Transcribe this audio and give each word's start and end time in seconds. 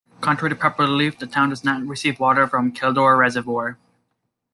Contrary 0.19 0.49
to 0.49 0.55
popular 0.59 0.89
belief 0.89 1.19
the 1.19 1.27
town 1.27 1.49
does 1.49 1.63
not 1.63 1.79
receive 1.83 2.19
water 2.19 2.47
from 2.47 2.71
Kielder 2.73 3.15
Reservoir. 3.19 3.77